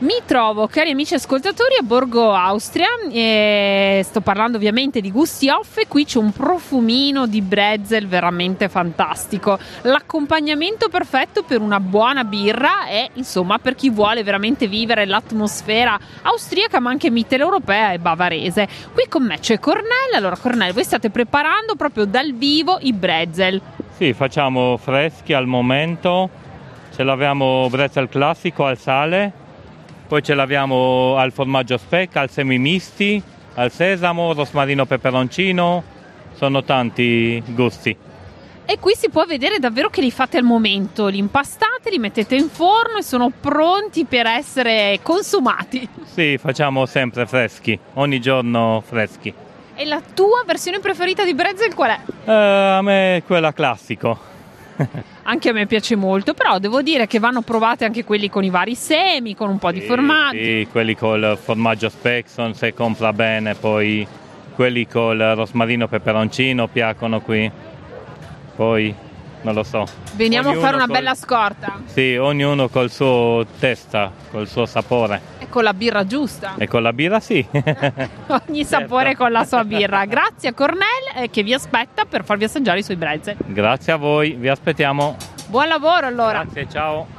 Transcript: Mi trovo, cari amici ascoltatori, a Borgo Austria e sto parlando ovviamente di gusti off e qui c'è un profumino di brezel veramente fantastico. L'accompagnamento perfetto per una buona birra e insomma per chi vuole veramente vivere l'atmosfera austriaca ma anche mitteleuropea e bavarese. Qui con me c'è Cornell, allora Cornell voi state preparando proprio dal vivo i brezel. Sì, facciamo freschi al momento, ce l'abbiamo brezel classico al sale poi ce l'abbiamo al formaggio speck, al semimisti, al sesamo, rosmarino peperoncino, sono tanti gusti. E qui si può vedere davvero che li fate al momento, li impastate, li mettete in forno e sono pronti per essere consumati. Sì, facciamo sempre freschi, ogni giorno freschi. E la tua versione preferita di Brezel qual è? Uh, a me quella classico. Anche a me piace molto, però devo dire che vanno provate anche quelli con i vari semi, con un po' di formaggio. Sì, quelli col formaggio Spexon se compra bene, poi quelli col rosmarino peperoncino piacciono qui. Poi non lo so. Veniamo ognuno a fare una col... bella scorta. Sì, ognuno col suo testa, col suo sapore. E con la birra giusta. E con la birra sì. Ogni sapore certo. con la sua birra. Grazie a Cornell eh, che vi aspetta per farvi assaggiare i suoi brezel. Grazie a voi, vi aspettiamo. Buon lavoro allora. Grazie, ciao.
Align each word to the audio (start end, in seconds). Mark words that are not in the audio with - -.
Mi 0.00 0.14
trovo, 0.24 0.68
cari 0.68 0.92
amici 0.92 1.14
ascoltatori, 1.14 1.74
a 1.76 1.82
Borgo 1.82 2.32
Austria 2.32 2.86
e 3.10 4.00
sto 4.04 4.20
parlando 4.20 4.56
ovviamente 4.56 5.00
di 5.00 5.10
gusti 5.10 5.48
off 5.48 5.78
e 5.78 5.88
qui 5.88 6.04
c'è 6.04 6.18
un 6.18 6.30
profumino 6.30 7.26
di 7.26 7.42
brezel 7.42 8.06
veramente 8.06 8.68
fantastico. 8.68 9.58
L'accompagnamento 9.82 10.88
perfetto 10.88 11.42
per 11.42 11.60
una 11.60 11.80
buona 11.80 12.22
birra 12.22 12.86
e 12.86 13.10
insomma 13.14 13.58
per 13.58 13.74
chi 13.74 13.90
vuole 13.90 14.22
veramente 14.22 14.68
vivere 14.68 15.04
l'atmosfera 15.04 15.98
austriaca 16.22 16.78
ma 16.78 16.90
anche 16.90 17.10
mitteleuropea 17.10 17.90
e 17.90 17.98
bavarese. 17.98 18.68
Qui 18.94 19.06
con 19.08 19.24
me 19.24 19.40
c'è 19.40 19.58
Cornell, 19.58 20.14
allora 20.14 20.36
Cornell 20.36 20.72
voi 20.72 20.84
state 20.84 21.10
preparando 21.10 21.74
proprio 21.74 22.04
dal 22.04 22.34
vivo 22.34 22.78
i 22.82 22.92
brezel. 22.92 23.60
Sì, 23.96 24.12
facciamo 24.12 24.76
freschi 24.76 25.32
al 25.32 25.46
momento, 25.46 26.30
ce 26.94 27.02
l'abbiamo 27.02 27.66
brezel 27.68 28.08
classico 28.08 28.64
al 28.64 28.78
sale 28.78 29.46
poi 30.08 30.22
ce 30.22 30.32
l'abbiamo 30.32 31.16
al 31.16 31.32
formaggio 31.32 31.76
speck, 31.76 32.16
al 32.16 32.30
semimisti, 32.30 33.22
al 33.54 33.70
sesamo, 33.70 34.32
rosmarino 34.32 34.86
peperoncino, 34.86 35.84
sono 36.32 36.64
tanti 36.64 37.42
gusti. 37.48 37.94
E 38.64 38.78
qui 38.78 38.94
si 38.94 39.10
può 39.10 39.26
vedere 39.26 39.58
davvero 39.58 39.90
che 39.90 40.00
li 40.00 40.10
fate 40.10 40.38
al 40.38 40.44
momento, 40.44 41.08
li 41.08 41.18
impastate, 41.18 41.90
li 41.90 41.98
mettete 41.98 42.36
in 42.36 42.48
forno 42.48 42.98
e 42.98 43.02
sono 43.02 43.30
pronti 43.38 44.06
per 44.06 44.26
essere 44.26 44.98
consumati. 45.02 45.86
Sì, 46.04 46.38
facciamo 46.38 46.86
sempre 46.86 47.26
freschi, 47.26 47.78
ogni 47.94 48.18
giorno 48.18 48.82
freschi. 48.86 49.32
E 49.74 49.84
la 49.84 50.00
tua 50.14 50.42
versione 50.46 50.80
preferita 50.80 51.22
di 51.22 51.34
Brezel 51.34 51.74
qual 51.74 51.90
è? 51.90 52.00
Uh, 52.24 52.30
a 52.78 52.82
me 52.82 53.22
quella 53.26 53.52
classico. 53.52 54.18
Anche 55.22 55.48
a 55.48 55.52
me 55.52 55.66
piace 55.66 55.96
molto, 55.96 56.34
però 56.34 56.58
devo 56.58 56.82
dire 56.82 57.06
che 57.06 57.18
vanno 57.18 57.42
provate 57.42 57.84
anche 57.84 58.04
quelli 58.04 58.30
con 58.30 58.44
i 58.44 58.50
vari 58.50 58.74
semi, 58.74 59.34
con 59.34 59.50
un 59.50 59.58
po' 59.58 59.72
di 59.72 59.80
formaggio. 59.80 60.38
Sì, 60.38 60.68
quelli 60.70 60.96
col 60.96 61.38
formaggio 61.40 61.88
Spexon 61.88 62.54
se 62.54 62.74
compra 62.74 63.12
bene, 63.12 63.54
poi 63.54 64.06
quelli 64.54 64.86
col 64.86 65.18
rosmarino 65.18 65.88
peperoncino 65.88 66.66
piacciono 66.68 67.20
qui. 67.20 67.50
Poi 68.56 68.94
non 69.42 69.54
lo 69.54 69.62
so. 69.62 69.86
Veniamo 70.14 70.48
ognuno 70.48 70.62
a 70.62 70.64
fare 70.64 70.76
una 70.76 70.86
col... 70.86 70.94
bella 70.96 71.14
scorta. 71.14 71.80
Sì, 71.84 72.16
ognuno 72.16 72.68
col 72.68 72.90
suo 72.90 73.46
testa, 73.58 74.10
col 74.30 74.48
suo 74.48 74.66
sapore. 74.66 75.20
E 75.38 75.48
con 75.48 75.62
la 75.62 75.74
birra 75.74 76.04
giusta. 76.06 76.54
E 76.58 76.66
con 76.66 76.82
la 76.82 76.92
birra 76.92 77.20
sì. 77.20 77.46
Ogni 78.48 78.64
sapore 78.64 79.10
certo. 79.10 79.22
con 79.22 79.32
la 79.32 79.44
sua 79.44 79.64
birra. 79.64 80.04
Grazie 80.06 80.48
a 80.48 80.52
Cornell 81.08 81.24
eh, 81.24 81.30
che 81.30 81.42
vi 81.42 81.54
aspetta 81.54 82.04
per 82.04 82.24
farvi 82.24 82.44
assaggiare 82.44 82.80
i 82.80 82.82
suoi 82.82 82.96
brezel. 82.96 83.36
Grazie 83.46 83.92
a 83.92 83.96
voi, 83.96 84.32
vi 84.32 84.48
aspettiamo. 84.48 85.16
Buon 85.48 85.68
lavoro 85.68 86.06
allora. 86.06 86.42
Grazie, 86.42 86.68
ciao. 86.68 87.17